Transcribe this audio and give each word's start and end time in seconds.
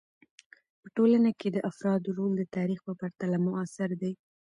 په 0.81 0.87
ټولنه 0.95 1.31
کې 1.39 1.47
د 1.51 1.57
افرادو 1.69 2.09
رول 2.17 2.31
د 2.37 2.43
تاریخ 2.55 2.79
په 2.87 2.93
پرتله 3.01 3.37
معاصر 3.45 3.89
دی. 4.01 4.11